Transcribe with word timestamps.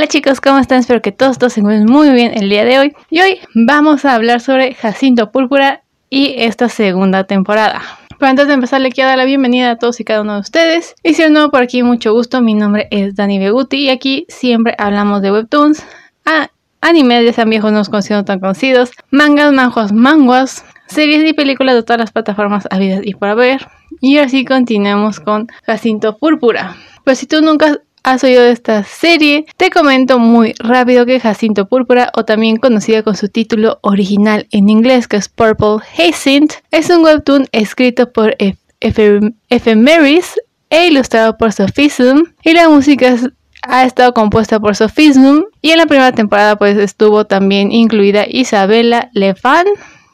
Hola 0.00 0.08
chicos, 0.08 0.40
¿cómo 0.40 0.58
están? 0.58 0.78
Espero 0.80 1.02
que 1.02 1.12
todos, 1.12 1.36
todos 1.36 1.52
se 1.52 1.60
encuentren 1.60 1.84
muy 1.84 2.08
bien 2.08 2.32
el 2.34 2.48
día 2.48 2.64
de 2.64 2.78
hoy. 2.78 2.92
Y 3.10 3.20
hoy 3.20 3.38
vamos 3.54 4.06
a 4.06 4.14
hablar 4.14 4.40
sobre 4.40 4.72
Jacinto 4.72 5.30
Púrpura 5.30 5.82
y 6.08 6.36
esta 6.38 6.70
segunda 6.70 7.24
temporada. 7.24 7.82
Pero 8.18 8.30
antes 8.30 8.48
de 8.48 8.54
empezar, 8.54 8.80
le 8.80 8.92
quiero 8.92 9.10
dar 9.10 9.18
la 9.18 9.26
bienvenida 9.26 9.72
a 9.72 9.76
todos 9.76 10.00
y 10.00 10.04
cada 10.04 10.22
uno 10.22 10.36
de 10.36 10.40
ustedes. 10.40 10.94
Y 11.02 11.12
si 11.12 11.28
no, 11.28 11.50
por 11.50 11.60
aquí, 11.60 11.82
mucho 11.82 12.14
gusto. 12.14 12.40
Mi 12.40 12.54
nombre 12.54 12.88
es 12.90 13.14
Dani 13.14 13.38
Beguti 13.38 13.76
y 13.76 13.90
aquí 13.90 14.24
siempre 14.30 14.74
hablamos 14.78 15.20
de 15.20 15.32
webtoons, 15.32 15.84
a 16.24 16.48
animes, 16.80 17.26
ya 17.26 17.34
sean 17.34 17.50
viejos, 17.50 17.70
no 17.70 17.84
conocidos, 17.84 18.24
tan 18.24 18.40
conocidos, 18.40 18.92
mangas, 19.10 19.52
manjuas, 19.52 19.92
manguas, 19.92 20.64
series 20.86 21.28
y 21.28 21.34
películas 21.34 21.74
de 21.74 21.82
todas 21.82 22.00
las 22.00 22.10
plataformas 22.10 22.66
habidas 22.70 23.02
y 23.04 23.12
por 23.12 23.28
haber. 23.28 23.68
Y 24.00 24.16
así 24.16 24.46
continuamos 24.46 25.20
con 25.20 25.48
Jacinto 25.66 26.16
Púrpura. 26.16 26.74
Pues 27.04 27.18
si 27.18 27.26
tú 27.26 27.42
nunca 27.42 27.80
has 28.02 28.24
oído 28.24 28.42
de 28.42 28.52
esta 28.52 28.84
serie, 28.84 29.46
te 29.56 29.70
comento 29.70 30.18
muy 30.18 30.54
rápido 30.58 31.06
que 31.06 31.20
Jacinto 31.20 31.66
Púrpura, 31.66 32.10
o 32.14 32.24
también 32.24 32.56
conocida 32.56 33.02
con 33.02 33.16
su 33.16 33.28
título 33.28 33.78
original 33.82 34.46
en 34.50 34.68
inglés 34.68 35.08
que 35.08 35.16
es 35.16 35.28
Purple 35.28 35.78
Hyacinth, 35.96 36.54
es 36.70 36.90
un 36.90 37.04
webtoon 37.04 37.46
escrito 37.52 38.12
por 38.12 38.36
Ephemeris 38.80 40.40
e 40.70 40.86
ilustrado 40.86 41.36
por 41.36 41.52
Sophism 41.52 42.22
y 42.42 42.52
la 42.52 42.68
música 42.68 43.16
ha 43.62 43.84
estado 43.84 44.14
compuesta 44.14 44.58
por 44.58 44.76
Sophism 44.76 45.42
y 45.60 45.70
en 45.72 45.78
la 45.78 45.86
primera 45.86 46.12
temporada 46.12 46.56
pues 46.56 46.78
estuvo 46.78 47.26
también 47.26 47.72
incluida 47.72 48.24
Isabella 48.26 49.10
Lefan 49.12 49.66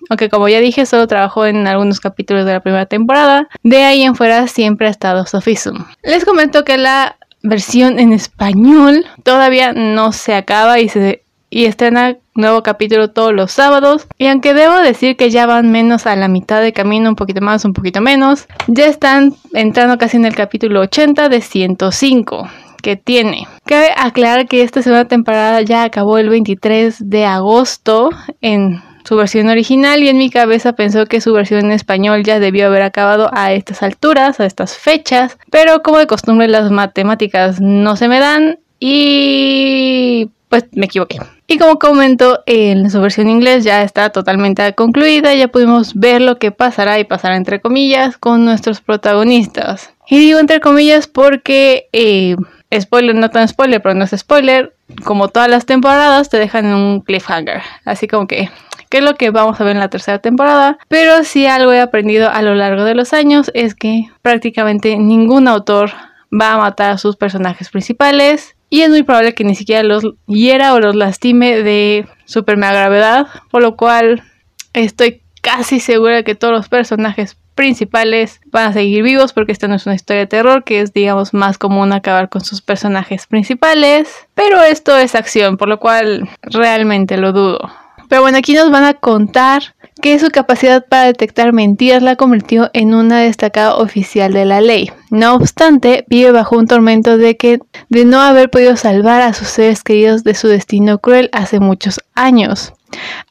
aunque 0.08 0.28
como 0.28 0.48
ya 0.48 0.60
dije 0.60 0.86
solo 0.86 1.06
trabajó 1.06 1.46
en 1.46 1.66
algunos 1.66 2.00
capítulos 2.00 2.46
de 2.46 2.52
la 2.52 2.60
primera 2.60 2.86
temporada, 2.86 3.48
de 3.62 3.84
ahí 3.84 4.02
en 4.02 4.14
fuera 4.14 4.46
siempre 4.46 4.86
ha 4.86 4.90
estado 4.90 5.26
Sophism. 5.26 5.78
Les 6.02 6.24
comento 6.24 6.64
que 6.64 6.78
la 6.78 7.16
versión 7.48 7.98
en 7.98 8.12
español 8.12 9.04
todavía 9.22 9.72
no 9.72 10.12
se 10.12 10.34
acaba 10.34 10.80
y 10.80 10.88
se 10.88 11.22
y 11.48 11.64
estrena 11.64 12.16
nuevo 12.34 12.62
capítulo 12.62 13.10
todos 13.10 13.32
los 13.32 13.52
sábados. 13.52 14.06
Y 14.18 14.26
aunque 14.26 14.52
debo 14.52 14.76
decir 14.76 15.16
que 15.16 15.30
ya 15.30 15.46
van 15.46 15.70
menos 15.70 16.06
a 16.06 16.16
la 16.16 16.28
mitad 16.28 16.60
de 16.60 16.72
camino, 16.72 17.08
un 17.08 17.16
poquito 17.16 17.40
más, 17.40 17.64
un 17.64 17.72
poquito 17.72 18.00
menos, 18.00 18.46
ya 18.66 18.86
están 18.86 19.34
entrando 19.52 19.96
casi 19.96 20.16
en 20.16 20.26
el 20.26 20.34
capítulo 20.34 20.80
80 20.80 21.28
de 21.28 21.40
105 21.40 22.48
que 22.82 22.96
tiene. 22.96 23.46
Cabe 23.64 23.88
aclarar 23.96 24.46
que 24.46 24.62
esta 24.62 24.82
segunda 24.82 25.06
temporada 25.06 25.62
ya 25.62 25.82
acabó 25.82 26.18
el 26.18 26.28
23 26.28 27.08
de 27.08 27.24
agosto 27.24 28.10
en 28.40 28.82
su 29.06 29.16
versión 29.16 29.48
original 29.48 30.02
y 30.02 30.08
en 30.08 30.18
mi 30.18 30.30
cabeza 30.30 30.72
pensó 30.72 31.06
que 31.06 31.20
su 31.20 31.32
versión 31.32 31.66
en 31.66 31.72
español 31.72 32.24
ya 32.24 32.40
debió 32.40 32.66
haber 32.66 32.82
acabado 32.82 33.30
a 33.32 33.52
estas 33.52 33.82
alturas, 33.82 34.40
a 34.40 34.46
estas 34.46 34.76
fechas, 34.76 35.38
pero 35.50 35.82
como 35.82 35.98
de 35.98 36.06
costumbre 36.06 36.48
las 36.48 36.70
matemáticas 36.70 37.60
no 37.60 37.96
se 37.96 38.08
me 38.08 38.18
dan 38.18 38.58
y 38.80 40.30
pues 40.48 40.64
me 40.72 40.86
equivoqué. 40.86 41.18
Y 41.48 41.58
como 41.58 41.78
comento, 41.78 42.42
en 42.46 42.90
su 42.90 43.00
versión 43.00 43.28
inglés 43.28 43.62
ya 43.62 43.82
está 43.82 44.10
totalmente 44.10 44.74
concluida, 44.74 45.32
ya 45.34 45.46
pudimos 45.46 45.94
ver 45.94 46.20
lo 46.20 46.38
que 46.38 46.50
pasará 46.50 46.98
y 46.98 47.04
pasará 47.04 47.36
entre 47.36 47.60
comillas 47.60 48.18
con 48.18 48.44
nuestros 48.44 48.80
protagonistas. 48.80 49.92
Y 50.08 50.18
digo 50.18 50.40
entre 50.40 50.60
comillas 50.60 51.06
porque, 51.06 51.88
eh, 51.92 52.34
spoiler, 52.76 53.14
no 53.14 53.30
tan 53.30 53.46
spoiler, 53.46 53.80
pero 53.80 53.94
no 53.94 54.04
es 54.04 54.14
spoiler, 54.16 54.74
como 55.04 55.28
todas 55.28 55.48
las 55.48 55.66
temporadas 55.66 56.28
te 56.28 56.38
dejan 56.38 56.66
en 56.66 56.74
un 56.74 57.00
cliffhanger. 57.00 57.62
Así 57.84 58.08
como 58.08 58.26
que 58.26 58.50
que 58.88 58.98
es 58.98 59.04
lo 59.04 59.14
que 59.14 59.30
vamos 59.30 59.60
a 59.60 59.64
ver 59.64 59.76
en 59.76 59.80
la 59.80 59.90
tercera 59.90 60.18
temporada. 60.18 60.78
Pero 60.88 61.24
si 61.24 61.46
algo 61.46 61.72
he 61.72 61.80
aprendido 61.80 62.30
a 62.30 62.42
lo 62.42 62.54
largo 62.54 62.84
de 62.84 62.94
los 62.94 63.12
años 63.12 63.50
es 63.54 63.74
que 63.74 64.04
prácticamente 64.22 64.96
ningún 64.96 65.48
autor 65.48 65.90
va 66.32 66.52
a 66.52 66.58
matar 66.58 66.92
a 66.92 66.98
sus 66.98 67.16
personajes 67.16 67.70
principales. 67.70 68.56
Y 68.68 68.82
es 68.82 68.90
muy 68.90 69.04
probable 69.04 69.34
que 69.34 69.44
ni 69.44 69.54
siquiera 69.54 69.82
los 69.82 70.04
hiera 70.26 70.74
o 70.74 70.80
los 70.80 70.96
lastime 70.96 71.62
de 71.62 72.06
super 72.24 72.56
mega 72.56 72.72
gravedad. 72.72 73.26
Por 73.50 73.62
lo 73.62 73.76
cual 73.76 74.24
estoy 74.72 75.22
casi 75.40 75.80
segura 75.80 76.16
de 76.16 76.24
que 76.24 76.34
todos 76.34 76.52
los 76.52 76.68
personajes 76.68 77.36
principales 77.54 78.40
van 78.46 78.70
a 78.70 78.72
seguir 78.72 79.02
vivos 79.02 79.32
porque 79.32 79.52
esta 79.52 79.66
no 79.66 79.76
es 79.76 79.86
una 79.86 79.94
historia 79.94 80.20
de 80.20 80.26
terror 80.26 80.62
que 80.62 80.80
es 80.80 80.92
digamos 80.92 81.34
más 81.34 81.56
común 81.56 81.92
acabar 81.92 82.28
con 82.28 82.44
sus 82.44 82.60
personajes 82.60 83.26
principales 83.26 84.28
pero 84.34 84.62
esto 84.62 84.96
es 84.96 85.14
acción 85.14 85.56
por 85.56 85.68
lo 85.68 85.80
cual 85.80 86.28
realmente 86.42 87.16
lo 87.16 87.32
dudo 87.32 87.72
pero 88.08 88.22
bueno, 88.22 88.38
aquí 88.38 88.54
nos 88.54 88.70
van 88.70 88.84
a 88.84 88.94
contar 88.94 89.74
que 90.02 90.18
su 90.18 90.28
capacidad 90.28 90.84
para 90.86 91.04
detectar 91.04 91.52
mentiras 91.52 92.02
la 92.02 92.16
convirtió 92.16 92.70
en 92.74 92.94
una 92.94 93.20
destacada 93.20 93.76
oficial 93.76 94.32
de 94.32 94.44
la 94.44 94.60
ley. 94.60 94.90
No 95.10 95.34
obstante, 95.34 96.04
vive 96.08 96.32
bajo 96.32 96.56
un 96.56 96.66
tormento 96.66 97.16
de 97.16 97.36
que 97.36 97.60
de 97.88 98.04
no 98.04 98.20
haber 98.20 98.50
podido 98.50 98.76
salvar 98.76 99.22
a 99.22 99.32
sus 99.32 99.48
seres 99.48 99.82
queridos 99.82 100.22
de 100.22 100.34
su 100.34 100.48
destino 100.48 100.98
cruel 100.98 101.30
hace 101.32 101.60
muchos 101.60 102.00
años. 102.14 102.72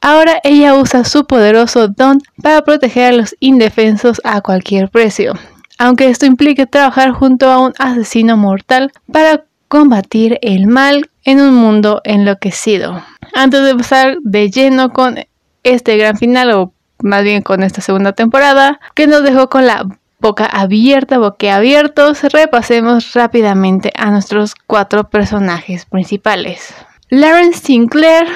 Ahora 0.00 0.40
ella 0.44 0.74
usa 0.74 1.04
su 1.04 1.26
poderoso 1.26 1.88
don 1.88 2.20
para 2.42 2.62
proteger 2.62 3.12
a 3.12 3.16
los 3.16 3.34
indefensos 3.40 4.20
a 4.24 4.40
cualquier 4.40 4.90
precio, 4.90 5.34
aunque 5.78 6.08
esto 6.08 6.26
implique 6.26 6.66
trabajar 6.66 7.12
junto 7.12 7.50
a 7.50 7.58
un 7.58 7.72
asesino 7.78 8.36
mortal 8.36 8.92
para 9.10 9.44
combatir 9.68 10.38
el 10.42 10.66
mal 10.66 11.10
en 11.24 11.40
un 11.40 11.54
mundo 11.54 12.00
enloquecido. 12.04 13.02
Antes 13.34 13.64
de 13.64 13.74
pasar 13.74 14.18
de 14.22 14.50
lleno 14.50 14.92
con 14.92 15.18
este 15.62 15.96
gran 15.96 16.16
final, 16.16 16.52
o 16.52 16.72
más 17.02 17.22
bien 17.22 17.42
con 17.42 17.62
esta 17.62 17.80
segunda 17.80 18.12
temporada, 18.12 18.80
que 18.94 19.06
nos 19.06 19.22
dejó 19.22 19.48
con 19.48 19.66
la 19.66 19.86
boca 20.18 20.46
abierta, 20.46 21.18
abiertos, 21.52 22.22
repasemos 22.32 23.12
rápidamente 23.12 23.92
a 23.96 24.10
nuestros 24.10 24.54
cuatro 24.66 25.10
personajes 25.10 25.84
principales. 25.84 26.74
Lawrence 27.10 27.60
Sinclair, 27.60 28.26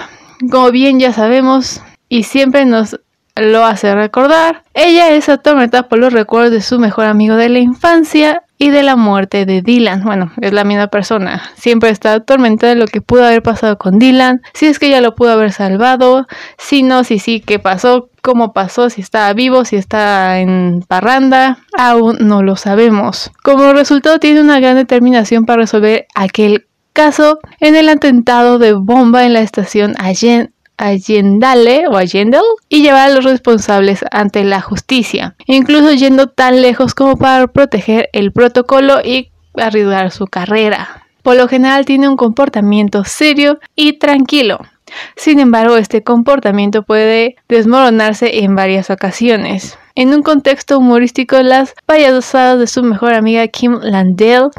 como 0.50 0.70
bien 0.70 1.00
ya 1.00 1.12
sabemos, 1.12 1.80
y 2.08 2.24
siempre 2.24 2.64
nos 2.64 3.00
lo 3.36 3.64
hace 3.64 3.94
recordar, 3.94 4.64
ella 4.74 5.10
es 5.10 5.28
atormentada 5.28 5.88
por 5.88 5.98
los 5.98 6.12
recuerdos 6.12 6.52
de 6.52 6.60
su 6.60 6.78
mejor 6.78 7.06
amigo 7.06 7.36
de 7.36 7.48
la 7.48 7.58
infancia 7.60 8.42
y 8.60 8.68
de 8.68 8.82
la 8.82 8.94
muerte 8.94 9.46
de 9.46 9.62
Dylan. 9.62 10.04
Bueno, 10.04 10.30
es 10.42 10.52
la 10.52 10.64
misma 10.64 10.88
persona. 10.88 11.42
Siempre 11.56 11.88
está 11.88 12.12
atormentada 12.12 12.74
de 12.74 12.78
lo 12.78 12.86
que 12.86 13.00
pudo 13.00 13.24
haber 13.24 13.42
pasado 13.42 13.78
con 13.78 13.98
Dylan, 13.98 14.42
si 14.52 14.66
es 14.66 14.78
que 14.78 14.88
ella 14.88 15.00
lo 15.00 15.14
pudo 15.14 15.32
haber 15.32 15.50
salvado, 15.50 16.26
si 16.58 16.82
no, 16.82 17.02
si 17.02 17.18
sí, 17.18 17.40
qué 17.40 17.58
pasó, 17.58 18.10
cómo 18.20 18.52
pasó, 18.52 18.90
si 18.90 19.00
estaba 19.00 19.32
vivo, 19.32 19.64
si 19.64 19.76
está 19.76 20.40
en 20.40 20.84
parranda, 20.86 21.58
aún 21.78 22.18
no 22.20 22.42
lo 22.42 22.54
sabemos. 22.56 23.32
Como 23.42 23.72
resultado 23.72 24.18
tiene 24.18 24.42
una 24.42 24.60
gran 24.60 24.76
determinación 24.76 25.46
para 25.46 25.62
resolver 25.62 26.06
aquel 26.14 26.66
caso 26.92 27.38
en 27.60 27.76
el 27.76 27.88
atentado 27.88 28.58
de 28.58 28.74
bomba 28.74 29.24
en 29.24 29.32
la 29.32 29.40
estación 29.40 29.94
Allen 29.98 30.52
Allendale 30.80 31.86
o 31.88 31.96
Allendale 31.96 32.42
y 32.70 32.82
llevar 32.82 33.10
a 33.10 33.14
los 33.14 33.24
responsables 33.24 34.02
ante 34.10 34.44
la 34.44 34.62
justicia, 34.62 35.34
incluso 35.46 35.92
yendo 35.92 36.28
tan 36.28 36.62
lejos 36.62 36.94
como 36.94 37.18
para 37.18 37.46
proteger 37.48 38.08
el 38.14 38.32
protocolo 38.32 39.00
y 39.04 39.30
arriesgar 39.54 40.10
su 40.10 40.26
carrera. 40.26 41.04
Por 41.22 41.36
lo 41.36 41.48
general 41.48 41.84
tiene 41.84 42.08
un 42.08 42.16
comportamiento 42.16 43.04
serio 43.04 43.60
y 43.76 43.98
tranquilo. 43.98 44.60
Sin 45.16 45.40
embargo, 45.40 45.76
este 45.76 46.02
comportamiento 46.02 46.82
puede 46.82 47.36
desmoronarse 47.48 48.44
en 48.44 48.54
varias 48.54 48.90
ocasiones. 48.90 49.78
En 49.94 50.14
un 50.14 50.22
contexto 50.22 50.78
humorístico, 50.78 51.42
las 51.42 51.74
payasadas 51.84 52.58
de 52.58 52.66
su 52.66 52.82
mejor 52.82 53.12
amiga 53.12 53.46
Kim 53.48 53.78
Landell 53.82 54.50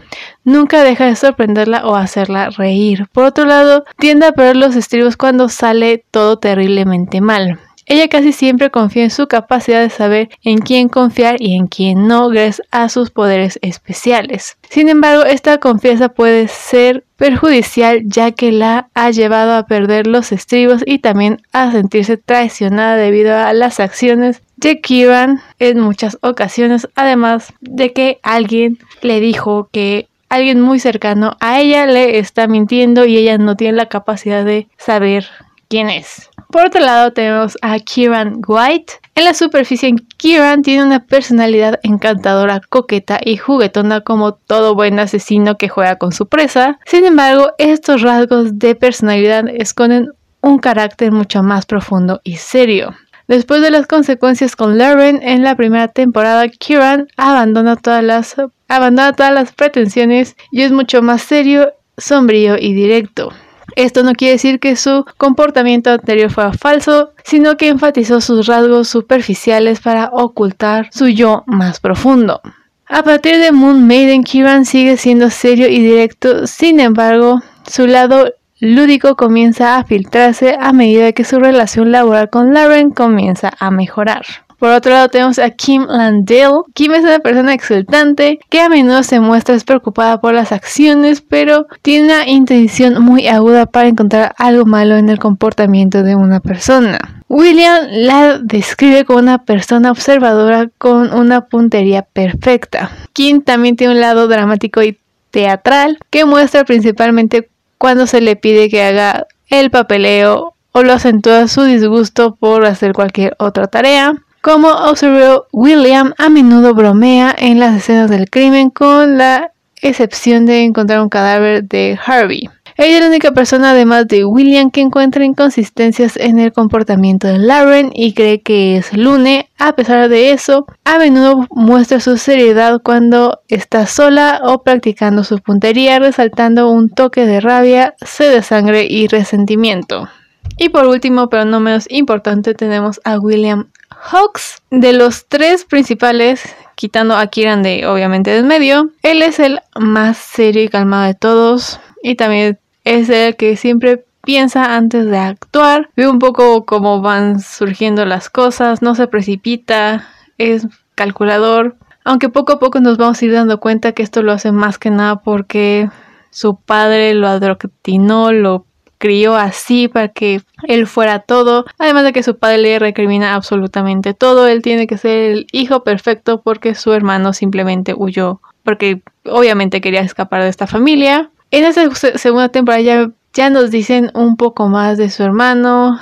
nunca 0.44 0.84
deja 0.84 1.06
de 1.06 1.16
sorprenderla 1.16 1.86
o 1.86 1.96
hacerla 1.96 2.50
reír. 2.50 3.08
Por 3.12 3.24
otro 3.24 3.46
lado, 3.46 3.84
tiende 3.98 4.28
a 4.28 4.34
perder 4.34 4.58
los 4.58 4.76
estribos 4.76 5.18
cuando 5.18 5.50
sale 5.50 6.04
todo 6.12 6.38
terriblemente 6.38 7.22
mal. 7.22 7.60
Ella 7.86 8.08
casi 8.08 8.32
siempre 8.32 8.70
confía 8.70 9.04
en 9.04 9.10
su 9.10 9.28
capacidad 9.28 9.82
de 9.82 9.90
saber 9.90 10.30
en 10.44 10.60
quién 10.60 10.90
confiar 10.90 11.42
y 11.42 11.56
en 11.56 11.68
quién 11.68 12.08
no 12.08 12.30
gracias 12.30 12.62
a 12.72 12.90
sus 12.90 13.10
poderes 13.10 13.60
especiales. 13.62 14.58
Sin 14.70 14.90
embargo, 14.90 15.24
esta 15.24 15.60
confianza 15.60 16.10
puede 16.10 16.48
ser 16.48 17.04
perjudicial 17.18 18.02
ya 18.06 18.32
que 18.32 18.52
la 18.52 18.90
ha 18.94 19.12
llevado 19.12 19.54
a 19.54 19.66
perder 19.68 20.08
los 20.08 20.32
estribos 20.32 20.82
y 20.86 21.00
también 21.00 21.42
a 21.52 21.72
sentirse 21.72 22.18
traicionada 22.18 22.96
debido 22.96 23.36
a 23.38 23.54
las 23.54 23.80
acciones 23.80 24.42
de 24.58 24.80
Kieran 24.80 25.42
en 25.60 25.80
muchas 25.80 26.18
ocasiones, 26.22 26.88
además 26.96 27.54
de 27.62 27.94
que 27.94 28.20
alguien 28.24 28.80
le 29.02 29.20
dijo 29.20 29.70
que 29.72 30.08
alguien 30.30 30.62
muy 30.62 30.80
cercano 30.80 31.36
a 31.42 31.60
ella 31.60 31.86
le 31.86 32.18
está 32.18 32.48
mintiendo 32.48 33.06
y 33.06 33.18
ella 33.18 33.38
no 33.38 33.56
tiene 33.56 33.78
la 33.78 33.88
capacidad 33.88 34.46
de 34.46 34.68
saber 34.78 35.28
quién 35.68 35.90
es. 35.90 36.31
Por 36.52 36.66
otro 36.66 36.82
lado 36.82 37.14
tenemos 37.14 37.58
a 37.62 37.80
Kieran 37.80 38.42
White. 38.46 38.94
En 39.16 39.24
la 39.24 39.34
superficie, 39.34 39.94
Kieran 40.18 40.64
tiene 40.64 40.84
una 40.84 41.06
personalidad 41.06 41.80
encantadora, 41.82 42.60
coqueta 42.68 43.20
y 43.24 43.38
juguetona 43.38 44.02
como 44.02 44.34
todo 44.34 44.76
buen 44.76 45.00
asesino 45.00 45.58
que 45.58 45.70
juega 45.70 45.96
con 45.98 46.12
su 46.12 46.28
presa. 46.28 46.78
Sin 46.86 47.06
embargo, 47.06 47.52
estos 47.58 48.02
rasgos 48.02 48.60
de 48.60 48.76
personalidad 48.76 49.46
esconden 49.48 50.10
un 50.42 50.60
carácter 50.60 51.14
mucho 51.14 51.42
más 51.42 51.66
profundo 51.66 52.20
y 52.24 52.36
serio. 52.36 52.96
Después 53.28 53.62
de 53.62 53.72
las 53.72 53.88
consecuencias 53.88 54.58
con 54.58 54.78
Lauren 54.78 55.22
en 55.24 55.44
la 55.44 55.56
primera 55.56 55.88
temporada, 55.88 56.50
Kieran 56.50 57.08
abandona 57.16 57.78
todas 57.78 58.04
las, 58.04 58.36
abandona 58.68 59.14
todas 59.14 59.34
las 59.34 59.54
pretensiones 59.54 60.36
y 60.52 60.64
es 60.64 60.74
mucho 60.74 61.02
más 61.02 61.22
serio, 61.22 61.72
sombrío 61.98 62.58
y 62.60 62.74
directo. 62.74 63.32
Esto 63.76 64.04
no 64.04 64.14
quiere 64.14 64.34
decir 64.34 64.60
que 64.60 64.76
su 64.76 65.06
comportamiento 65.18 65.92
anterior 65.92 66.32
fuera 66.32 66.54
falso, 66.54 67.12
sino 67.24 67.58
que 67.58 67.70
enfatizó 67.70 68.22
sus 68.22 68.48
rasgos 68.48 68.88
superficiales 68.88 69.80
para 69.80 70.10
ocultar 70.12 70.90
su 70.92 71.08
yo 71.08 71.44
más 71.48 71.80
profundo. 71.80 72.42
A 72.88 73.04
partir 73.04 73.38
de 73.38 73.52
Moon 73.52 73.88
Maiden, 73.88 74.24
Kiran 74.24 74.66
sigue 74.66 74.98
siendo 74.98 75.30
serio 75.30 75.70
y 75.70 75.80
directo, 75.80 76.46
sin 76.46 76.80
embargo, 76.80 77.42
su 77.66 77.88
lado 77.88 78.34
lúdico 78.60 79.16
comienza 79.16 79.78
a 79.78 79.84
filtrarse 79.84 80.58
a 80.60 80.74
medida 80.74 81.14
que 81.14 81.24
su 81.24 81.40
relación 81.40 81.92
laboral 81.92 82.30
con 82.30 82.54
Lauren 82.54 82.92
comienza 82.92 83.52
a 83.60 83.72
mejorar. 83.72 84.26
Por 84.62 84.70
otro 84.70 84.92
lado 84.92 85.10
tenemos 85.10 85.40
a 85.40 85.50
Kim 85.50 85.88
Landale. 85.88 86.62
Kim 86.76 86.92
es 86.92 87.02
una 87.02 87.18
persona 87.18 87.52
exultante 87.52 88.40
que 88.48 88.62
a 88.62 88.70
menudo 88.70 89.02
se 89.02 89.20
muestra 89.20 89.56
despreocupada 89.56 90.22
por 90.22 90.36
las 90.36 90.52
acciones, 90.52 91.22
pero 91.22 91.66
tiene 91.82 92.06
una 92.06 92.30
intención 92.30 93.02
muy 93.02 93.28
aguda 93.28 93.66
para 93.66 93.88
encontrar 93.88 94.36
algo 94.38 94.66
malo 94.66 94.98
en 94.98 95.10
el 95.10 95.18
comportamiento 95.18 96.04
de 96.04 96.16
una 96.16 96.42
persona. 96.42 97.24
William 97.28 97.88
la 97.90 98.38
describe 98.38 99.04
como 99.04 99.18
una 99.18 99.40
persona 99.40 99.90
observadora 99.90 100.70
con 100.78 101.12
una 101.12 101.48
puntería 101.48 102.04
perfecta. 102.04 102.92
Kim 103.14 103.42
también 103.42 103.76
tiene 103.76 103.96
un 103.96 104.00
lado 104.00 104.28
dramático 104.28 104.84
y 104.84 105.00
teatral 105.32 105.98
que 106.12 106.26
muestra 106.26 106.66
principalmente 106.66 107.50
cuando 107.80 108.06
se 108.06 108.22
le 108.22 108.36
pide 108.36 108.70
que 108.70 108.84
haga 108.84 109.26
el 109.50 109.72
papeleo 109.72 110.54
o 110.72 110.84
lo 110.84 110.94
acentúa 110.94 111.48
su 111.48 111.64
disgusto 111.64 112.36
por 112.36 112.68
hacer 112.68 112.94
cualquier 112.94 113.36
otra 113.40 113.66
tarea. 113.66 114.14
Como 114.42 114.70
observó 114.70 115.46
William, 115.52 116.16
a 116.18 116.28
menudo 116.30 116.74
bromea 116.74 117.36
en 117.38 117.60
las 117.60 117.78
escenas 117.78 118.10
del 118.10 118.28
crimen 118.28 118.72
con 118.72 119.20
la 119.20 119.52
excepción 119.84 120.48
de 120.48 120.64
encontrar 120.64 121.00
un 121.02 121.10
cadáver 121.10 121.64
de 121.64 122.00
Harvey. 122.04 122.50
Ella 122.76 122.96
es 122.96 123.02
la 123.02 123.08
única 123.10 123.34
persona, 123.34 123.70
además 123.70 124.08
de 124.08 124.26
William, 124.26 124.72
que 124.72 124.82
encuentra 124.82 125.24
inconsistencias 125.24 126.18
en 126.18 126.40
el 126.40 126.54
comportamiento 126.54 127.28
de 127.28 127.38
Lauren 127.38 127.92
y 127.94 128.14
cree 128.14 128.42
que 128.42 128.78
es 128.78 128.98
Lune. 128.98 129.48
A 129.60 129.76
pesar 129.76 130.10
de 130.10 130.32
eso, 130.32 130.66
a 130.86 130.98
menudo 130.98 131.46
muestra 131.52 132.00
su 132.00 132.18
seriedad 132.18 132.82
cuando 132.84 133.42
está 133.48 133.86
sola 133.86 134.42
o 134.44 134.64
practicando 134.64 135.24
su 135.24 135.38
puntería, 135.38 136.00
resaltando 136.00 136.72
un 136.72 136.90
toque 136.90 137.28
de 137.28 137.42
rabia, 137.42 137.94
sed 138.04 138.34
de 138.34 138.42
sangre 138.42 138.88
y 138.90 139.08
resentimiento. 139.08 140.10
Y 140.58 140.70
por 140.70 140.88
último, 140.88 141.30
pero 141.30 141.46
no 141.46 141.60
menos 141.60 141.86
importante, 141.90 142.56
tenemos 142.56 143.00
a 143.04 143.20
William 143.20 143.68
Hawks, 144.04 144.62
de 144.72 144.94
los 144.94 145.28
tres 145.28 145.64
principales, 145.64 146.44
quitando 146.76 147.16
a 147.16 147.28
Kiran 147.28 147.62
de 147.62 147.86
obviamente 147.86 148.32
del 148.32 148.44
medio, 148.44 148.90
él 149.04 149.22
es 149.22 149.40
el 149.40 149.60
más 149.80 150.18
serio 150.18 150.64
y 150.64 150.70
calmado 150.70 151.06
de 151.06 151.14
todos 151.14 151.80
y 152.02 152.16
también 152.16 152.60
es 152.84 153.10
el 153.10 153.36
que 153.36 153.56
siempre 153.56 154.04
piensa 154.24 154.76
antes 154.76 155.06
de 155.06 155.18
actuar, 155.18 155.90
ve 155.96 156.08
un 156.08 156.20
poco 156.20 156.66
cómo 156.66 157.02
van 157.02 157.40
surgiendo 157.40 158.06
las 158.06 158.30
cosas, 158.30 158.82
no 158.82 158.96
se 158.96 159.08
precipita, 159.08 160.08
es 160.38 160.68
calculador, 160.96 161.76
aunque 162.04 162.30
poco 162.30 162.54
a 162.54 162.60
poco 162.60 162.80
nos 162.80 162.98
vamos 162.98 163.22
a 163.22 163.26
ir 163.26 163.34
dando 163.34 163.60
cuenta 163.60 163.92
que 163.92 164.04
esto 164.04 164.24
lo 164.24 164.32
hace 164.32 164.52
más 164.52 164.78
que 164.78 164.90
nada 164.90 165.18
porque 165.18 165.90
su 166.32 166.56
padre 166.56 167.14
lo 167.14 167.28
adoctrinó, 167.28 168.32
lo 168.32 168.66
crió 169.02 169.36
así 169.36 169.88
para 169.88 170.10
que 170.10 170.42
él 170.68 170.86
fuera 170.86 171.20
todo, 171.20 171.66
además 171.80 172.04
de 172.04 172.14
que 172.14 172.22
su 172.22 172.38
padre 172.38 172.60
le 172.60 172.78
recrimina 172.78 173.34
absolutamente 173.34 174.14
todo, 174.14 174.48
él 174.48 174.62
tiene 174.62 174.86
que 174.86 175.00
ser 175.00 175.32
el 175.32 175.48
hijo 175.52 175.84
perfecto 175.84 176.42
porque 176.42 176.76
su 176.76 176.94
hermano 176.94 177.34
simplemente 177.34 177.96
huyó, 177.98 178.42
porque 178.64 179.02
obviamente 179.26 179.82
quería 179.82 180.02
escapar 180.02 180.44
de 180.44 180.50
esta 180.50 180.68
familia. 180.68 181.32
En 181.50 181.64
esta 181.64 181.90
segunda 182.20 182.50
temporada 182.50 182.82
ya, 182.82 183.10
ya 183.34 183.50
nos 183.50 183.72
dicen 183.72 184.12
un 184.14 184.38
poco 184.38 184.70
más 184.70 185.00
de 185.00 185.10
su 185.10 185.24
hermano, 185.24 186.00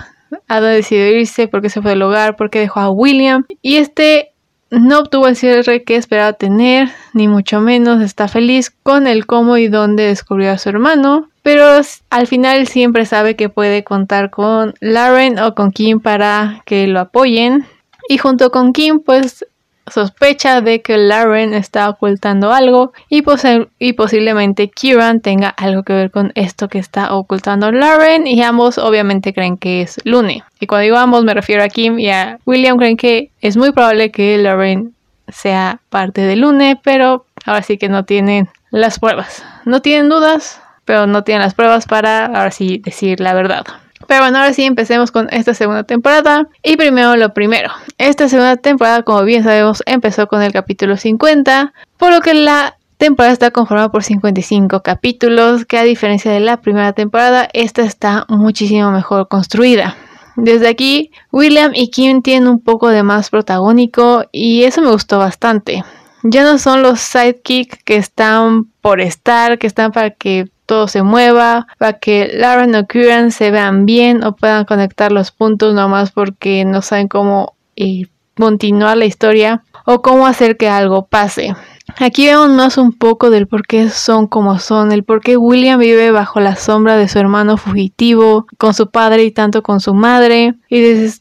ha 0.49 0.59
decidido 0.59 1.07
irse, 1.07 1.47
porque 1.47 1.69
se 1.69 1.81
fue 1.81 1.91
del 1.91 2.01
hogar, 2.01 2.35
porque 2.35 2.59
dejó 2.59 2.81
a 2.81 2.89
William. 2.89 3.45
Y 3.61 3.77
este 3.77 4.33
no 4.71 4.99
obtuvo 4.99 5.29
el 5.29 5.37
cierre 5.37 5.83
que 5.83 5.95
esperaba 5.95 6.33
tener, 6.33 6.89
ni 7.13 7.29
mucho 7.29 7.61
menos 7.61 8.01
está 8.01 8.27
feliz 8.27 8.71
con 8.83 9.07
el 9.07 9.25
cómo 9.25 9.55
y 9.55 9.69
dónde 9.69 10.03
descubrió 10.03 10.51
a 10.51 10.57
su 10.57 10.67
hermano. 10.67 11.28
Pero 11.51 11.81
al 12.11 12.27
final 12.27 12.67
siempre 12.67 13.07
sabe 13.07 13.35
que 13.35 13.49
puede 13.49 13.83
contar 13.83 14.29
con 14.29 14.75
Lauren 14.81 15.39
o 15.39 15.55
con 15.55 15.71
Kim 15.71 15.99
para 15.99 16.61
que 16.63 16.85
lo 16.85 16.99
apoyen. 16.99 17.65
Y 18.07 18.19
junto 18.19 18.51
con 18.51 18.71
Kim, 18.71 18.99
pues 18.99 19.43
sospecha 19.87 20.61
de 20.61 20.83
que 20.83 20.95
Lauren 20.99 21.55
está 21.55 21.89
ocultando 21.89 22.53
algo 22.53 22.93
y, 23.09 23.23
posiblemente 23.23 24.69
Kieran 24.69 25.21
tenga 25.21 25.49
algo 25.49 25.81
que 25.81 25.93
ver 25.93 26.11
con 26.11 26.31
esto 26.35 26.67
que 26.67 26.77
está 26.77 27.15
ocultando 27.15 27.71
Lauren 27.71 28.27
y 28.27 28.43
ambos 28.43 28.77
obviamente 28.77 29.33
creen 29.33 29.57
que 29.57 29.81
es 29.81 29.99
Lune. 30.03 30.43
Y 30.59 30.67
cuando 30.67 30.83
digo 30.83 30.97
ambos 30.97 31.23
me 31.23 31.33
refiero 31.33 31.63
a 31.63 31.69
Kim 31.69 31.97
y 31.97 32.11
a 32.11 32.37
William 32.45 32.77
creen 32.77 32.95
que 32.95 33.31
es 33.41 33.57
muy 33.57 33.71
probable 33.71 34.11
que 34.11 34.37
Lauren 34.37 34.93
sea 35.27 35.79
parte 35.89 36.21
de 36.21 36.35
Lune, 36.35 36.79
pero 36.83 37.25
ahora 37.47 37.63
sí 37.63 37.79
que 37.79 37.89
no 37.89 38.05
tienen 38.05 38.49
las 38.69 38.99
pruebas. 38.99 39.43
No 39.65 39.81
tienen 39.81 40.09
dudas, 40.09 40.61
pero 40.89 41.05
no 41.05 41.23
tienen 41.23 41.43
las 41.43 41.53
pruebas 41.53 41.85
para 41.85 42.25
ahora 42.25 42.49
sí 42.49 42.81
decir 42.83 43.19
la 43.19 43.35
verdad. 43.35 43.63
Pero 44.07 44.21
bueno, 44.21 44.39
ahora 44.39 44.53
sí 44.53 44.63
empecemos 44.63 45.11
con 45.11 45.27
esta 45.29 45.53
segunda 45.53 45.83
temporada. 45.83 46.47
Y 46.63 46.77
primero 46.77 47.15
lo 47.15 47.31
primero. 47.31 47.69
Esta 47.99 48.27
segunda 48.27 48.57
temporada, 48.57 49.03
como 49.03 49.23
bien 49.23 49.43
sabemos, 49.43 49.83
empezó 49.85 50.25
con 50.25 50.41
el 50.41 50.51
capítulo 50.51 50.97
50, 50.97 51.73
por 51.97 52.11
lo 52.11 52.21
que 52.21 52.33
la 52.33 52.75
temporada 52.97 53.33
está 53.33 53.51
conformada 53.51 53.91
por 53.91 54.03
55 54.03 54.81
capítulos, 54.81 55.63
que 55.65 55.77
a 55.77 55.83
diferencia 55.83 56.31
de 56.31 56.39
la 56.39 56.59
primera 56.59 56.93
temporada, 56.93 57.47
esta 57.53 57.83
está 57.83 58.25
muchísimo 58.27 58.89
mejor 58.89 59.27
construida. 59.27 59.95
Desde 60.37 60.69
aquí, 60.69 61.11
William 61.31 61.73
y 61.75 61.91
Kim 61.91 62.23
tienen 62.23 62.49
un 62.49 62.61
poco 62.61 62.89
de 62.89 63.03
más 63.03 63.29
protagónico 63.29 64.25
y 64.31 64.63
eso 64.63 64.81
me 64.81 64.89
gustó 64.89 65.19
bastante. 65.19 65.83
Ya 66.23 66.41
no 66.41 66.57
son 66.57 66.81
los 66.81 66.99
sidekicks 66.99 67.77
que 67.83 67.97
están 67.97 68.65
por 68.81 69.01
estar, 69.01 69.59
que 69.59 69.67
están 69.67 69.91
para 69.91 70.09
que 70.09 70.49
todo 70.69 70.87
se 70.87 71.01
mueva, 71.01 71.65
para 71.79 71.93
que 71.93 72.29
Lauren 72.31 72.75
o 72.75 72.85
Kieran 72.85 73.31
se 73.31 73.49
vean 73.49 73.87
bien 73.87 74.23
o 74.23 74.35
puedan 74.35 74.65
conectar 74.65 75.11
los 75.11 75.31
puntos 75.31 75.73
nomás 75.73 76.11
porque 76.11 76.63
no 76.63 76.83
saben 76.83 77.07
cómo 77.07 77.55
eh, 77.75 78.05
continuar 78.37 78.95
la 78.95 79.05
historia 79.05 79.63
o 79.85 80.03
cómo 80.03 80.27
hacer 80.27 80.57
que 80.57 80.69
algo 80.69 81.07
pase. 81.07 81.55
Aquí 81.97 82.27
vemos 82.27 82.49
más 82.51 82.77
un 82.77 82.93
poco 82.93 83.31
del 83.31 83.47
por 83.47 83.65
qué 83.65 83.89
son 83.89 84.27
como 84.27 84.59
son, 84.59 84.91
el 84.91 85.03
por 85.03 85.21
qué 85.21 85.37
William 85.37 85.79
vive 85.79 86.11
bajo 86.11 86.39
la 86.39 86.55
sombra 86.55 86.97
de 86.97 87.07
su 87.07 87.17
hermano 87.17 87.57
fugitivo, 87.57 88.45
con 88.59 88.75
su 88.75 88.91
padre 88.91 89.23
y 89.23 89.31
tanto 89.31 89.63
con 89.63 89.79
su 89.79 89.95
madre, 89.95 90.53
y 90.69 90.81
de, 90.81 91.11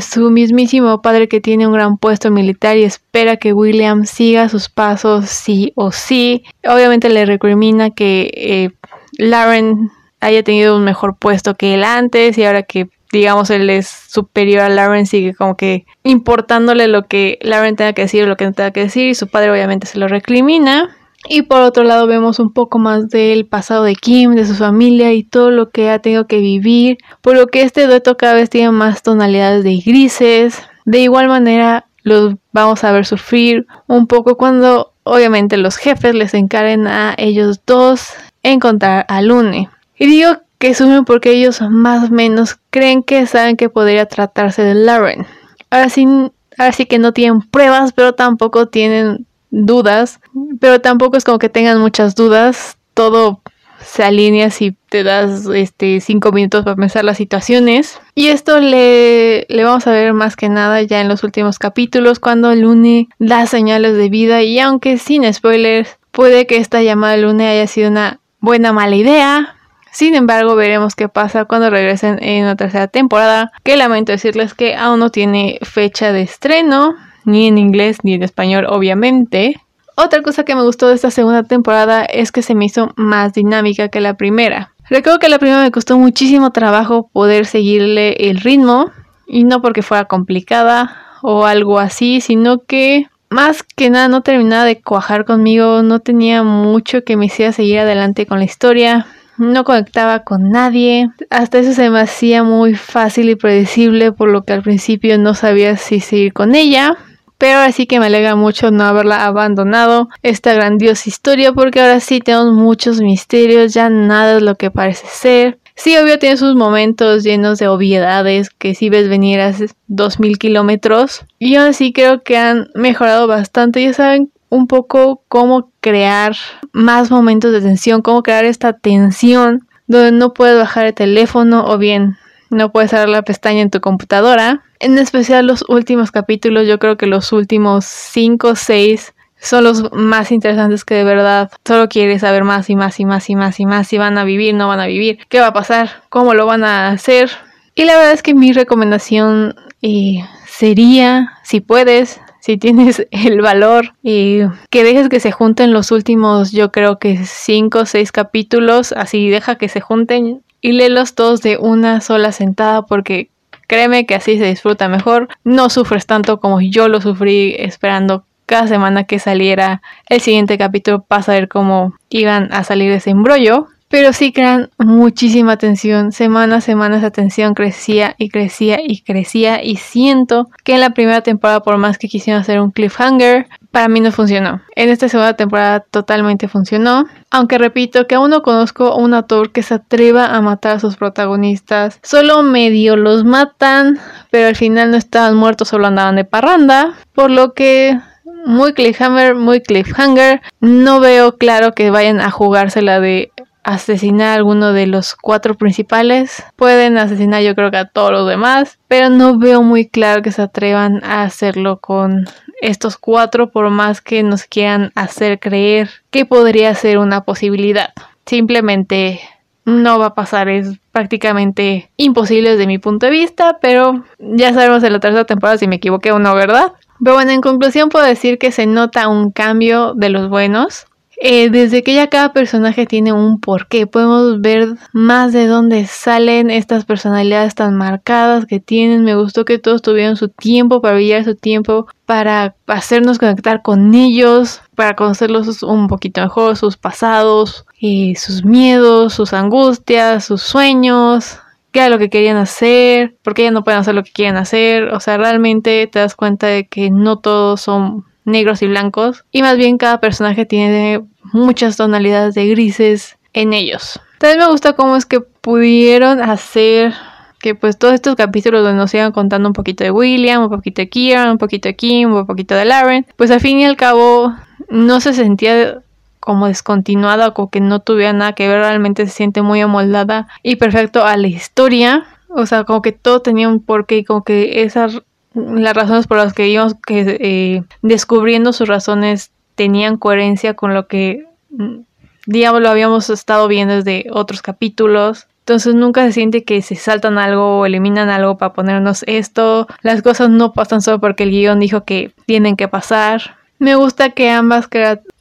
su 0.00 0.30
mismísimo 0.30 1.00
padre 1.02 1.28
que 1.28 1.40
tiene 1.40 1.68
un 1.68 1.72
gran 1.72 1.98
puesto 1.98 2.32
militar 2.32 2.76
y 2.76 2.82
espera 2.82 3.36
que 3.36 3.52
William 3.52 4.06
siga 4.06 4.48
sus 4.48 4.68
pasos 4.68 5.26
sí 5.26 5.72
o 5.76 5.92
sí. 5.92 6.42
Obviamente 6.68 7.08
le 7.08 7.24
recrimina 7.24 7.90
que 7.90 8.28
eh, 8.34 8.70
Lauren 9.18 9.90
haya 10.20 10.42
tenido 10.42 10.76
un 10.76 10.84
mejor 10.84 11.16
puesto 11.16 11.54
que 11.54 11.74
él 11.74 11.84
antes 11.84 12.38
y 12.38 12.44
ahora 12.44 12.62
que 12.62 12.88
digamos 13.12 13.50
él 13.50 13.68
es 13.70 13.88
superior 13.88 14.62
a 14.62 14.68
Lauren 14.68 15.06
sigue 15.06 15.34
como 15.34 15.56
que 15.56 15.86
importándole 16.02 16.88
lo 16.88 17.06
que 17.06 17.38
Lauren 17.42 17.76
tenga 17.76 17.92
que 17.92 18.02
decir 18.02 18.24
o 18.24 18.26
lo 18.26 18.36
que 18.36 18.44
no 18.44 18.52
tenga 18.52 18.70
que 18.70 18.80
decir 18.80 19.08
y 19.08 19.14
su 19.14 19.28
padre 19.28 19.50
obviamente 19.50 19.86
se 19.86 19.98
lo 19.98 20.08
recrimina. 20.08 20.94
Y 21.28 21.42
por 21.42 21.62
otro 21.62 21.82
lado 21.82 22.06
vemos 22.06 22.38
un 22.38 22.52
poco 22.52 22.78
más 22.78 23.08
del 23.08 23.44
pasado 23.44 23.82
de 23.82 23.96
Kim, 23.96 24.34
de 24.34 24.46
su 24.46 24.54
familia 24.54 25.12
y 25.12 25.24
todo 25.24 25.50
lo 25.50 25.70
que 25.70 25.90
ha 25.90 25.98
tenido 25.98 26.26
que 26.26 26.38
vivir, 26.38 26.98
por 27.22 27.34
lo 27.34 27.48
que 27.48 27.62
este 27.62 27.86
dueto 27.86 28.16
cada 28.16 28.34
vez 28.34 28.48
tiene 28.48 28.70
más 28.70 29.02
tonalidades 29.02 29.64
de 29.64 29.78
grises. 29.78 30.62
De 30.84 31.00
igual 31.00 31.28
manera 31.28 31.86
los 32.02 32.36
vamos 32.52 32.84
a 32.84 32.92
ver 32.92 33.04
sufrir 33.04 33.66
un 33.88 34.06
poco 34.06 34.36
cuando 34.36 34.92
obviamente 35.02 35.56
los 35.56 35.76
jefes 35.76 36.14
les 36.14 36.34
encaren 36.34 36.86
a 36.86 37.14
ellos 37.18 37.60
dos 37.66 38.10
encontrar 38.42 39.04
a 39.08 39.22
Lune. 39.22 39.68
Y 39.98 40.06
digo 40.06 40.38
que 40.58 40.74
sumen 40.74 41.04
porque 41.04 41.30
ellos 41.30 41.60
más 41.60 42.10
o 42.10 42.12
menos 42.12 42.58
creen 42.70 43.02
que 43.02 43.26
saben 43.26 43.56
que 43.56 43.68
podría 43.68 44.06
tratarse 44.06 44.62
de 44.62 44.74
Lauren. 44.74 45.26
Ahora 45.70 45.90
sí, 45.90 46.86
que 46.86 46.98
no 46.98 47.12
tienen 47.12 47.42
pruebas, 47.42 47.92
pero 47.92 48.14
tampoco 48.14 48.66
tienen 48.66 49.26
dudas. 49.50 50.20
Pero 50.60 50.80
tampoco 50.80 51.16
es 51.16 51.24
como 51.24 51.38
que 51.38 51.48
tengan 51.48 51.78
muchas 51.80 52.14
dudas. 52.14 52.78
Todo 52.94 53.40
se 53.84 54.02
alinea 54.02 54.50
si 54.50 54.76
te 54.88 55.04
das 55.04 55.46
este 55.46 56.00
cinco 56.00 56.32
minutos 56.32 56.64
para 56.64 56.74
pensar 56.74 57.04
las 57.04 57.18
situaciones. 57.18 58.00
Y 58.14 58.28
esto 58.28 58.60
le, 58.60 59.46
le 59.48 59.64
vamos 59.64 59.86
a 59.86 59.92
ver 59.92 60.12
más 60.14 60.34
que 60.34 60.48
nada 60.48 60.82
ya 60.82 61.00
en 61.00 61.08
los 61.08 61.22
últimos 61.22 61.58
capítulos 61.58 62.18
cuando 62.18 62.52
Lune 62.54 63.08
da 63.18 63.46
señales 63.46 63.96
de 63.96 64.08
vida 64.08 64.42
y 64.42 64.58
aunque 64.58 64.98
sin 64.98 65.32
spoilers, 65.32 65.98
puede 66.10 66.46
que 66.46 66.56
esta 66.56 66.82
llamada 66.82 67.16
Lune 67.16 67.46
haya 67.46 67.66
sido 67.68 67.90
una 67.90 68.18
buena 68.40 68.72
mala 68.72 68.96
idea. 68.96 69.54
Sin 69.90 70.14
embargo, 70.14 70.54
veremos 70.54 70.94
qué 70.94 71.08
pasa 71.08 71.46
cuando 71.46 71.70
regresen 71.70 72.18
en 72.22 72.46
la 72.46 72.56
tercera 72.56 72.88
temporada, 72.88 73.52
que 73.64 73.76
lamento 73.76 74.12
decirles 74.12 74.54
que 74.54 74.76
aún 74.76 75.00
no 75.00 75.10
tiene 75.10 75.58
fecha 75.62 76.12
de 76.12 76.22
estreno, 76.22 76.94
ni 77.24 77.46
en 77.46 77.58
inglés 77.58 77.98
ni 78.02 78.14
en 78.14 78.22
español, 78.22 78.66
obviamente. 78.68 79.60
Otra 79.96 80.22
cosa 80.22 80.44
que 80.44 80.54
me 80.54 80.62
gustó 80.62 80.88
de 80.88 80.94
esta 80.94 81.10
segunda 81.10 81.42
temporada 81.42 82.04
es 82.04 82.30
que 82.30 82.42
se 82.42 82.54
me 82.54 82.66
hizo 82.66 82.92
más 82.96 83.32
dinámica 83.32 83.88
que 83.88 84.00
la 84.00 84.14
primera. 84.14 84.72
Recuerdo 84.88 85.18
que 85.18 85.28
la 85.28 85.38
primera 85.38 85.62
me 85.62 85.70
costó 85.70 85.98
muchísimo 85.98 86.50
trabajo 86.50 87.10
poder 87.12 87.46
seguirle 87.46 88.30
el 88.30 88.38
ritmo 88.38 88.90
y 89.26 89.44
no 89.44 89.60
porque 89.60 89.82
fuera 89.82 90.04
complicada 90.04 90.96
o 91.22 91.44
algo 91.44 91.78
así, 91.78 92.20
sino 92.20 92.60
que 92.60 93.06
más 93.30 93.62
que 93.62 93.90
nada 93.90 94.08
no 94.08 94.22
terminaba 94.22 94.64
de 94.64 94.80
cuajar 94.80 95.24
conmigo, 95.24 95.82
no 95.82 96.00
tenía 96.00 96.42
mucho 96.42 97.04
que 97.04 97.16
me 97.16 97.26
hiciera 97.26 97.52
seguir 97.52 97.80
adelante 97.80 98.26
con 98.26 98.38
la 98.38 98.44
historia, 98.44 99.06
no 99.36 99.64
conectaba 99.64 100.20
con 100.24 100.50
nadie, 100.50 101.10
hasta 101.30 101.58
eso 101.58 101.72
se 101.72 101.90
me 101.90 102.00
hacía 102.00 102.42
muy 102.42 102.74
fácil 102.74 103.30
y 103.30 103.36
predecible, 103.36 104.12
por 104.12 104.30
lo 104.30 104.42
que 104.42 104.52
al 104.52 104.62
principio 104.62 105.18
no 105.18 105.34
sabía 105.34 105.76
si 105.76 106.00
seguir 106.00 106.32
con 106.32 106.54
ella. 106.54 106.96
Pero 107.38 107.58
ahora 107.58 107.70
sí 107.70 107.86
que 107.86 108.00
me 108.00 108.06
alegra 108.06 108.34
mucho 108.34 108.72
no 108.72 108.82
haberla 108.82 109.24
abandonado 109.24 110.08
esta 110.24 110.52
grandiosa 110.54 111.08
historia 111.08 111.52
porque 111.52 111.80
ahora 111.80 112.00
sí 112.00 112.18
tenemos 112.18 112.52
muchos 112.52 113.00
misterios, 113.00 113.72
ya 113.72 113.88
nada 113.90 114.38
es 114.38 114.42
lo 114.42 114.56
que 114.56 114.72
parece 114.72 115.06
ser. 115.06 115.58
Sí, 115.78 115.96
obvio 115.96 116.18
tiene 116.18 116.36
sus 116.36 116.56
momentos 116.56 117.22
llenos 117.22 117.60
de 117.60 117.68
obviedades 117.68 118.50
que 118.50 118.74
si 118.74 118.90
ves 118.90 119.08
venir 119.08 119.40
a 119.40 119.54
2000 119.86 120.36
kilómetros. 120.36 121.24
Y 121.38 121.54
aún 121.54 121.68
así 121.68 121.92
creo 121.92 122.24
que 122.24 122.36
han 122.36 122.68
mejorado 122.74 123.28
bastante. 123.28 123.84
Ya 123.84 123.92
saben 123.92 124.32
un 124.48 124.66
poco 124.66 125.22
cómo 125.28 125.70
crear 125.80 126.34
más 126.72 127.12
momentos 127.12 127.52
de 127.52 127.60
tensión, 127.60 128.02
cómo 128.02 128.24
crear 128.24 128.44
esta 128.44 128.72
tensión 128.72 129.68
donde 129.86 130.10
no 130.10 130.34
puedes 130.34 130.58
bajar 130.58 130.86
el 130.86 130.94
teléfono 130.94 131.64
o 131.64 131.78
bien 131.78 132.16
no 132.50 132.72
puedes 132.72 132.90
cerrar 132.90 133.08
la 133.08 133.22
pestaña 133.22 133.62
en 133.62 133.70
tu 133.70 133.80
computadora. 133.80 134.64
En 134.80 134.98
especial 134.98 135.46
los 135.46 135.64
últimos 135.68 136.10
capítulos, 136.10 136.66
yo 136.66 136.80
creo 136.80 136.96
que 136.96 137.06
los 137.06 137.32
últimos 137.32 137.84
5 137.84 138.48
o 138.48 138.56
6 138.56 139.14
son 139.40 139.64
los 139.64 139.92
más 139.92 140.32
interesantes 140.32 140.84
que 140.84 140.94
de 140.94 141.04
verdad 141.04 141.50
solo 141.64 141.88
quieres 141.88 142.22
saber 142.22 142.44
más 142.44 142.68
y 142.70 142.76
más 142.76 142.98
y 143.00 143.04
más 143.04 143.30
y 143.30 143.36
más 143.36 143.60
y 143.60 143.66
más 143.66 143.88
si 143.88 143.98
van 143.98 144.18
a 144.18 144.24
vivir, 144.24 144.54
no 144.54 144.68
van 144.68 144.80
a 144.80 144.86
vivir, 144.86 145.18
qué 145.28 145.40
va 145.40 145.48
a 145.48 145.52
pasar, 145.52 146.02
cómo 146.08 146.34
lo 146.34 146.46
van 146.46 146.64
a 146.64 146.88
hacer. 146.88 147.30
Y 147.74 147.84
la 147.84 147.96
verdad 147.96 148.12
es 148.12 148.22
que 148.22 148.34
mi 148.34 148.52
recomendación 148.52 149.54
eh, 149.82 150.24
sería, 150.46 151.34
si 151.44 151.60
puedes, 151.60 152.20
si 152.40 152.56
tienes 152.56 153.06
el 153.10 153.40
valor 153.40 153.94
y 154.02 154.40
que 154.70 154.84
dejes 154.84 155.08
que 155.08 155.20
se 155.20 155.32
junten 155.32 155.72
los 155.72 155.92
últimos, 155.92 156.52
yo 156.52 156.72
creo 156.72 156.98
que 156.98 157.24
5 157.24 157.78
o 157.78 157.86
6 157.86 158.12
capítulos, 158.12 158.92
así 158.92 159.28
deja 159.28 159.56
que 159.56 159.68
se 159.68 159.80
junten 159.80 160.42
y 160.60 160.72
léelos 160.72 161.14
todos 161.14 161.40
de 161.42 161.56
una 161.56 162.00
sola 162.00 162.32
sentada 162.32 162.82
porque 162.82 163.30
créeme 163.68 164.06
que 164.06 164.16
así 164.16 164.38
se 164.38 164.46
disfruta 164.46 164.88
mejor. 164.88 165.28
No 165.44 165.70
sufres 165.70 166.06
tanto 166.06 166.40
como 166.40 166.60
yo 166.60 166.88
lo 166.88 167.00
sufrí 167.00 167.54
esperando 167.58 168.24
cada 168.48 168.66
semana 168.66 169.04
que 169.04 169.18
saliera 169.18 169.82
el 170.08 170.20
siguiente 170.20 170.56
capítulo 170.56 171.02
para 171.02 171.22
saber 171.22 171.48
cómo 171.48 171.94
iban 172.08 172.48
a 172.50 172.64
salir 172.64 172.90
ese 172.90 173.10
embrollo. 173.10 173.68
Pero 173.90 174.12
sí 174.12 174.32
crean 174.32 174.68
muchísima 174.76 175.52
atención. 175.52 176.12
Semana 176.12 176.56
a 176.56 176.60
semana 176.60 176.98
esa 176.98 177.10
tensión 177.10 177.54
crecía 177.54 178.14
y 178.18 178.28
crecía 178.28 178.80
y 178.82 179.00
crecía. 179.00 179.64
Y 179.64 179.76
siento 179.76 180.48
que 180.62 180.74
en 180.74 180.80
la 180.80 180.90
primera 180.90 181.22
temporada, 181.22 181.60
por 181.60 181.78
más 181.78 181.96
que 181.96 182.06
quisieron 182.06 182.42
hacer 182.42 182.60
un 182.60 182.70
cliffhanger, 182.70 183.48
para 183.70 183.88
mí 183.88 184.00
no 184.00 184.12
funcionó. 184.12 184.60
En 184.76 184.90
esta 184.90 185.08
segunda 185.08 185.34
temporada 185.36 185.80
totalmente 185.80 186.48
funcionó. 186.48 187.06
Aunque 187.30 187.56
repito 187.56 188.06
que 188.06 188.14
aún 188.14 188.28
no 188.28 188.42
conozco 188.42 188.94
un 188.94 189.14
autor 189.14 189.52
que 189.52 189.62
se 189.62 189.74
atreva 189.74 190.26
a 190.26 190.40
matar 190.42 190.76
a 190.76 190.80
sus 190.80 190.96
protagonistas. 190.96 191.98
Solo 192.02 192.42
medio 192.42 192.94
los 192.96 193.24
matan, 193.24 193.98
pero 194.30 194.48
al 194.48 194.56
final 194.56 194.90
no 194.90 194.98
estaban 194.98 195.34
muertos, 195.34 195.68
solo 195.68 195.86
andaban 195.86 196.16
de 196.16 196.24
parranda. 196.24 196.92
Por 197.14 197.30
lo 197.30 197.54
que 197.54 197.98
muy 198.46 198.72
cliffhanger, 198.72 199.34
muy 199.34 199.60
cliffhanger. 199.60 200.40
No 200.60 201.00
veo 201.00 201.36
claro 201.36 201.72
que 201.72 201.90
vayan 201.90 202.20
a 202.20 202.30
jugársela 202.30 203.00
de 203.00 203.32
asesinar 203.64 204.28
a 204.28 204.34
alguno 204.34 204.72
de 204.72 204.86
los 204.86 205.14
cuatro 205.14 205.54
principales. 205.54 206.42
Pueden 206.56 206.96
asesinar 206.96 207.42
yo 207.42 207.54
creo 207.54 207.70
que 207.70 207.76
a 207.76 207.84
todos 207.84 208.12
los 208.12 208.28
demás, 208.28 208.78
pero 208.88 209.10
no 209.10 209.38
veo 209.38 209.62
muy 209.62 209.86
claro 209.86 210.22
que 210.22 210.32
se 210.32 210.42
atrevan 210.42 211.04
a 211.04 211.22
hacerlo 211.22 211.78
con 211.78 212.26
estos 212.62 212.96
cuatro 212.96 213.50
por 213.50 213.68
más 213.70 214.00
que 214.00 214.22
nos 214.22 214.44
quieran 214.44 214.90
hacer 214.94 215.38
creer 215.38 215.90
que 216.10 216.24
podría 216.24 216.74
ser 216.74 216.98
una 216.98 217.22
posibilidad. 217.22 217.92
Simplemente 218.24 219.20
no 219.64 219.98
va 219.98 220.06
a 220.06 220.14
pasar, 220.14 220.48
es 220.48 220.78
prácticamente 220.92 221.90
imposible 221.96 222.50
desde 222.50 222.66
mi 222.66 222.78
punto 222.78 223.06
de 223.06 223.12
vista, 223.12 223.58
pero 223.60 224.04
ya 224.18 224.54
sabemos 224.54 224.82
en 224.82 224.94
la 224.94 225.00
tercera 225.00 225.24
temporada 225.24 225.58
si 225.58 225.68
me 225.68 225.76
equivoqué 225.76 226.10
o 226.10 226.18
no, 226.18 226.34
¿verdad? 226.34 226.72
Pero 227.02 227.14
bueno, 227.14 227.32
en 227.32 227.40
conclusión 227.40 227.88
puedo 227.88 228.04
decir 228.04 228.38
que 228.38 228.52
se 228.52 228.66
nota 228.66 229.08
un 229.08 229.30
cambio 229.30 229.94
de 229.94 230.08
los 230.08 230.28
buenos. 230.28 230.86
Eh, 231.20 231.50
desde 231.50 231.82
que 231.82 231.94
ya 231.94 232.08
cada 232.08 232.32
personaje 232.32 232.86
tiene 232.86 233.12
un 233.12 233.40
porqué, 233.40 233.88
podemos 233.88 234.40
ver 234.40 234.76
más 234.92 235.32
de 235.32 235.48
dónde 235.48 235.84
salen 235.86 236.48
estas 236.48 236.84
personalidades 236.84 237.56
tan 237.56 237.76
marcadas 237.76 238.46
que 238.46 238.60
tienen. 238.60 239.02
Me 239.02 239.16
gustó 239.16 239.44
que 239.44 239.58
todos 239.58 239.82
tuvieron 239.82 240.16
su 240.16 240.28
tiempo 240.28 240.80
para 240.80 240.94
brillar 240.94 241.24
su 241.24 241.34
tiempo, 241.34 241.88
para 242.06 242.54
hacernos 242.68 243.18
conectar 243.18 243.62
con 243.62 243.94
ellos, 243.94 244.60
para 244.76 244.94
conocerlos 244.94 245.64
un 245.64 245.88
poquito 245.88 246.20
mejor, 246.20 246.56
sus 246.56 246.76
pasados, 246.76 247.66
y 247.78 248.16
sus 248.16 248.44
miedos, 248.44 249.14
sus 249.14 249.32
angustias, 249.32 250.24
sus 250.24 250.42
sueños, 250.42 251.38
qué 251.72 251.80
era 251.80 251.88
lo 251.88 251.98
que 251.98 252.10
querían 252.10 252.36
hacer, 252.36 253.16
por 253.22 253.34
qué 253.34 253.44
ya 253.44 253.50
no 253.50 253.64
pueden 253.64 253.80
hacer 253.80 253.94
lo 253.94 254.02
que 254.02 254.12
quieren 254.12 254.36
hacer. 254.36 254.94
O 254.94 255.00
sea, 255.00 255.16
realmente 255.16 255.86
te 255.86 255.98
das 255.98 256.14
cuenta 256.14 256.46
de 256.46 256.66
que 256.66 256.90
no 256.90 257.18
todos 257.18 257.60
son 257.60 258.04
negros 258.24 258.62
y 258.62 258.66
blancos. 258.66 259.24
Y 259.32 259.42
más 259.42 259.56
bien 259.56 259.78
cada 259.78 260.00
personaje 260.00 260.46
tiene 260.46 261.02
muchas 261.32 261.76
tonalidades 261.76 262.34
de 262.34 262.46
grises 262.48 263.18
en 263.32 263.52
ellos. 263.52 264.00
También 264.18 264.40
me 264.40 264.50
gusta 264.50 264.74
cómo 264.74 264.96
es 264.96 265.06
que 265.06 265.20
pudieron 265.20 266.20
hacer 266.20 266.92
que 267.40 267.54
pues 267.54 267.78
todos 267.78 267.94
estos 267.94 268.16
capítulos 268.16 268.62
donde 268.62 268.78
nos 268.78 268.92
iban 268.94 269.12
contando 269.12 269.48
un 269.48 269.52
poquito 269.52 269.84
de 269.84 269.90
William, 269.90 270.42
un 270.42 270.50
poquito 270.50 270.82
de 270.82 270.88
Kieran, 270.88 271.30
un 271.30 271.38
poquito 271.38 271.68
de 271.68 271.76
Kim, 271.76 272.12
un 272.12 272.26
poquito 272.26 272.54
de 272.54 272.64
Lauren, 272.64 273.06
pues 273.16 273.30
al 273.30 273.40
fin 273.40 273.60
y 273.60 273.64
al 273.64 273.76
cabo 273.76 274.34
no 274.68 275.00
se 275.00 275.12
sentía 275.14 275.82
como 276.28 276.46
descontinuada 276.46 277.28
o 277.28 277.32
como 277.32 277.48
que 277.48 277.62
no 277.62 277.80
tuviera 277.80 278.12
nada 278.12 278.34
que 278.34 278.46
ver, 278.48 278.58
realmente 278.58 279.06
se 279.06 279.12
siente 279.12 279.40
muy 279.40 279.62
amoldada 279.62 280.28
y 280.42 280.56
perfecto 280.56 281.06
a 281.06 281.16
la 281.16 281.26
historia. 281.26 282.04
O 282.28 282.44
sea, 282.44 282.64
como 282.64 282.82
que 282.82 282.92
todo 282.92 283.22
tenía 283.22 283.48
un 283.48 283.60
porqué 283.64 283.96
y 283.96 284.04
como 284.04 284.24
que 284.24 284.62
esas 284.62 285.00
las 285.32 285.74
razones 285.74 286.06
por 286.06 286.18
las 286.18 286.34
que 286.34 286.46
íbamos 286.48 286.74
que, 286.86 287.16
eh, 287.18 287.62
descubriendo 287.80 288.52
sus 288.52 288.68
razones 288.68 289.30
tenían 289.54 289.96
coherencia 289.96 290.52
con 290.52 290.74
lo 290.74 290.86
que, 290.86 291.24
mm, 291.48 291.78
digamos, 292.26 292.60
lo 292.60 292.68
habíamos 292.68 293.08
estado 293.08 293.48
viendo 293.48 293.76
desde 293.76 294.04
otros 294.12 294.42
capítulos. 294.42 295.28
Entonces 295.40 295.74
nunca 295.74 296.04
se 296.04 296.12
siente 296.12 296.44
que 296.44 296.60
se 296.60 296.74
saltan 296.74 297.16
algo 297.16 297.60
o 297.60 297.64
eliminan 297.64 298.10
algo 298.10 298.36
para 298.36 298.52
ponernos 298.52 299.02
esto. 299.06 299.66
Las 299.80 300.02
cosas 300.02 300.28
no 300.28 300.52
pasan 300.52 300.82
solo 300.82 301.00
porque 301.00 301.22
el 301.22 301.30
guion 301.30 301.58
dijo 301.58 301.84
que 301.84 302.12
tienen 302.26 302.54
que 302.54 302.68
pasar. 302.68 303.38
Me 303.58 303.74
gusta 303.74 304.10
que 304.10 304.30
ambas, 304.30 304.68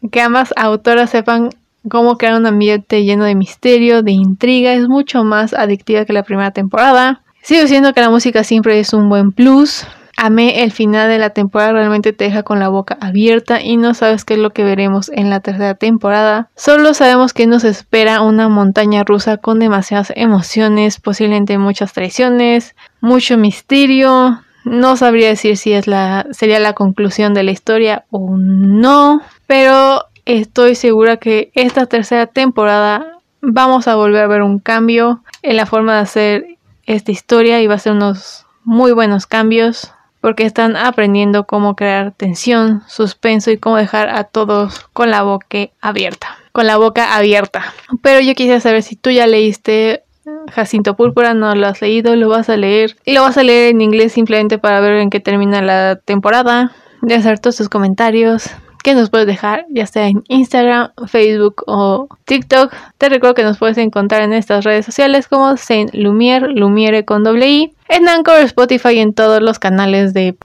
que 0.09 0.21
ambas 0.21 0.53
autoras 0.55 1.09
sepan 1.09 1.49
cómo 1.89 2.17
crear 2.17 2.35
un 2.35 2.45
ambiente 2.45 3.03
lleno 3.03 3.25
de 3.25 3.35
misterio, 3.35 4.03
de 4.03 4.11
intriga. 4.11 4.73
Es 4.73 4.87
mucho 4.87 5.23
más 5.23 5.53
adictiva 5.53 6.05
que 6.05 6.13
la 6.13 6.23
primera 6.23 6.51
temporada. 6.51 7.21
Sigo 7.41 7.61
diciendo 7.61 7.93
que 7.93 8.01
la 8.01 8.09
música 8.09 8.43
siempre 8.43 8.79
es 8.79 8.93
un 8.93 9.09
buen 9.09 9.31
plus. 9.31 9.85
Amé 10.19 10.63
el 10.63 10.71
final 10.71 11.09
de 11.09 11.19
la 11.19 11.29
temporada, 11.29 11.73
realmente 11.73 12.11
te 12.11 12.23
deja 12.23 12.41
con 12.41 12.57
la 12.57 12.69
boca 12.69 12.97
abierta 13.01 13.61
y 13.61 13.77
no 13.77 13.93
sabes 13.93 14.25
qué 14.25 14.33
es 14.33 14.39
lo 14.39 14.49
que 14.49 14.63
veremos 14.63 15.11
en 15.13 15.29
la 15.29 15.41
tercera 15.41 15.75
temporada. 15.75 16.49
Solo 16.55 16.95
sabemos 16.95 17.33
que 17.33 17.45
nos 17.45 17.63
espera 17.63 18.21
una 18.21 18.49
montaña 18.49 19.03
rusa 19.03 19.37
con 19.37 19.59
demasiadas 19.59 20.11
emociones, 20.15 20.99
posiblemente 20.99 21.59
muchas 21.59 21.93
traiciones, 21.93 22.75
mucho 22.99 23.37
misterio. 23.37 24.41
No 24.67 24.97
sabría 24.97 25.29
decir 25.29 25.57
si 25.57 25.73
es 25.73 25.87
la 25.87 26.27
sería 26.31 26.59
la 26.59 26.73
conclusión 26.73 27.33
de 27.33 27.43
la 27.43 27.51
historia 27.51 28.05
o 28.11 28.35
no, 28.37 29.21
pero 29.47 30.03
estoy 30.25 30.75
segura 30.75 31.17
que 31.17 31.51
esta 31.53 31.85
tercera 31.85 32.27
temporada 32.27 33.19
vamos 33.41 33.87
a 33.87 33.95
volver 33.95 34.23
a 34.23 34.27
ver 34.27 34.41
un 34.41 34.59
cambio 34.59 35.23
en 35.41 35.55
la 35.55 35.65
forma 35.65 35.95
de 35.95 36.01
hacer 36.01 36.45
esta 36.85 37.11
historia 37.11 37.61
y 37.61 37.67
va 37.67 37.75
a 37.75 37.79
ser 37.79 37.93
unos 37.93 38.45
muy 38.63 38.91
buenos 38.91 39.25
cambios 39.25 39.93
porque 40.19 40.43
están 40.43 40.75
aprendiendo 40.75 41.45
cómo 41.45 41.75
crear 41.75 42.11
tensión, 42.11 42.83
suspenso 42.87 43.51
y 43.51 43.57
cómo 43.57 43.77
dejar 43.77 44.09
a 44.09 44.25
todos 44.25 44.85
con 44.91 45.11
la 45.11 45.23
boca 45.23 45.69
abierta. 45.79 46.37
Con 46.51 46.67
la 46.67 46.75
boca 46.75 47.15
abierta. 47.15 47.73
Pero 48.01 48.19
yo 48.19 48.35
quisiera 48.35 48.59
saber 48.59 48.83
si 48.83 48.97
tú 48.97 49.11
ya 49.11 49.27
leíste 49.27 50.03
Jacinto 50.51 50.95
Púrpura, 50.95 51.33
no 51.33 51.53
lo 51.55 51.67
has 51.67 51.81
leído, 51.81 52.15
lo 52.15 52.29
vas 52.29 52.49
a 52.49 52.57
leer. 52.57 52.95
Y 53.05 53.13
lo 53.13 53.21
vas 53.21 53.37
a 53.37 53.43
leer 53.43 53.71
en 53.71 53.81
inglés 53.81 54.13
simplemente 54.13 54.57
para 54.57 54.79
ver 54.79 54.97
en 54.97 55.09
qué 55.09 55.19
termina 55.19 55.61
la 55.61 55.97
temporada. 55.97 56.71
De 57.01 57.15
hacer 57.15 57.39
todos 57.39 57.57
tus 57.57 57.69
comentarios 57.69 58.49
que 58.83 58.93
nos 58.93 59.09
puedes 59.09 59.27
dejar, 59.27 59.65
ya 59.69 59.85
sea 59.85 60.07
en 60.07 60.23
Instagram, 60.29 60.91
Facebook 61.07 61.63
o 61.67 62.07
TikTok. 62.25 62.73
Te 62.97 63.09
recuerdo 63.09 63.35
que 63.35 63.43
nos 63.43 63.57
puedes 63.57 63.77
encontrar 63.77 64.21
en 64.21 64.33
estas 64.33 64.63
redes 64.63 64.85
sociales 64.85 65.27
como 65.27 65.57
Saint 65.57 65.93
Lumiere, 65.93 66.47
Lumiere 66.47 67.03
con 67.05 67.23
doble 67.23 67.49
I, 67.49 67.73
en 67.89 68.07
Anchor, 68.07 68.39
Spotify 68.39 68.91
y 68.93 68.99
en 68.99 69.13
todos 69.13 69.41
los 69.41 69.59
canales 69.59 70.13
de 70.13 70.37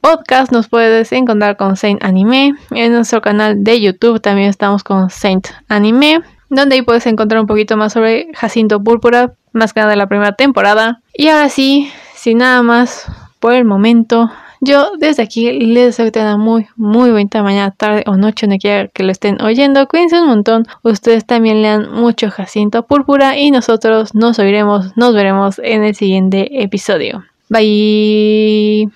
podcast 0.00 0.52
nos 0.52 0.68
puedes 0.68 1.10
encontrar 1.10 1.56
con 1.56 1.76
Saint 1.76 2.04
Anime. 2.04 2.54
En 2.70 2.92
nuestro 2.92 3.20
canal 3.20 3.64
de 3.64 3.80
YouTube 3.80 4.20
también 4.20 4.48
estamos 4.48 4.84
con 4.84 5.10
Saint 5.10 5.48
Anime. 5.68 6.22
Donde 6.48 6.76
ahí 6.76 6.82
puedes 6.82 7.06
encontrar 7.06 7.40
un 7.40 7.46
poquito 7.46 7.76
más 7.76 7.92
sobre 7.92 8.28
Jacinto 8.34 8.82
Púrpura, 8.82 9.32
más 9.52 9.72
que 9.72 9.80
nada 9.80 9.90
de 9.90 9.96
la 9.96 10.06
primera 10.06 10.32
temporada. 10.32 11.00
Y 11.14 11.28
ahora 11.28 11.48
sí, 11.48 11.90
sin 12.14 12.38
nada 12.38 12.62
más 12.62 13.06
por 13.40 13.54
el 13.54 13.64
momento, 13.64 14.30
yo 14.60 14.92
desde 14.98 15.22
aquí 15.22 15.52
les 15.52 15.86
deseo 15.86 16.06
que 16.06 16.12
tengan 16.12 16.40
muy, 16.40 16.66
muy 16.76 17.10
bonita 17.10 17.42
mañana, 17.42 17.70
tarde 17.70 18.04
o 18.06 18.16
noche, 18.16 18.46
donde 18.46 18.58
quiera 18.58 18.88
que 18.88 19.02
lo 19.02 19.12
estén 19.12 19.40
oyendo. 19.42 19.86
Cuídense 19.86 20.20
un 20.20 20.28
montón. 20.28 20.66
Ustedes 20.82 21.26
también 21.26 21.62
lean 21.62 21.92
mucho 21.92 22.30
Jacinto 22.30 22.86
Púrpura 22.86 23.38
y 23.38 23.50
nosotros 23.50 24.14
nos 24.14 24.38
oiremos, 24.38 24.96
nos 24.96 25.14
veremos 25.14 25.60
en 25.62 25.84
el 25.84 25.94
siguiente 25.94 26.62
episodio. 26.62 27.24
Bye. 27.48 28.90